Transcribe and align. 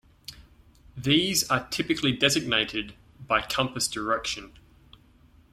These 0.97 1.47
are 1.51 1.67
typically 1.69 2.11
designated 2.11 2.95
by 3.27 3.43
compass 3.43 3.87
direction. 3.87 4.53